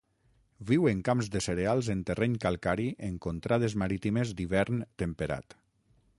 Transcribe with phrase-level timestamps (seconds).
[0.69, 5.61] Viu en camps de cereals en terreny calcari en contrades marítimes d'hivern temperat.